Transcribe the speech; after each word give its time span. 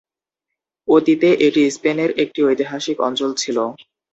অতীতে 0.87 1.29
এটি 1.47 1.61
স্পেনের 1.75 2.11
একটি 2.23 2.39
ঐতিহাসিক 2.45 2.97
অঞ্চল 3.07 3.31
ছিল। 3.37 3.57